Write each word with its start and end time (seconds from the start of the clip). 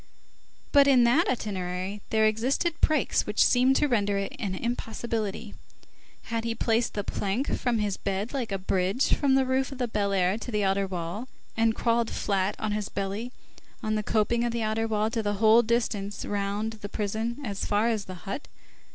But 0.71 0.87
in 0.87 1.03
that 1.03 1.27
itinerary 1.27 2.01
there 2.09 2.25
existed 2.25 2.73
breaks 2.81 3.27
which 3.27 3.45
seemed 3.45 3.75
to 3.75 3.87
render 3.87 4.17
it 4.17 4.35
an 4.39 4.55
impossibility. 4.55 5.53
Had 6.23 6.43
he 6.43 6.55
placed 6.55 6.95
the 6.95 7.03
plank 7.03 7.55
from 7.55 7.77
his 7.77 7.97
bed 7.97 8.33
like 8.33 8.51
a 8.51 8.57
bridge 8.57 9.13
from 9.13 9.35
the 9.35 9.45
roof 9.45 9.71
of 9.71 9.77
the 9.77 9.87
Fine 9.87 10.13
Air 10.13 10.37
to 10.39 10.49
the 10.49 10.63
outer 10.63 10.87
wall, 10.87 11.27
and 11.55 11.75
crawled 11.75 12.09
flat, 12.09 12.55
on 12.57 12.71
his 12.71 12.89
belly 12.89 13.31
on 13.83 13.93
the 13.93 14.01
coping 14.01 14.43
of 14.43 14.51
the 14.51 14.63
outer 14.63 14.87
wall 14.87 15.11
the 15.11 15.33
whole 15.35 15.61
distance 15.61 16.25
round 16.25 16.73
the 16.73 16.89
prison 16.89 17.37
as 17.43 17.65
far 17.67 17.87
as 17.87 18.05
the 18.05 18.15
hut? 18.25 18.47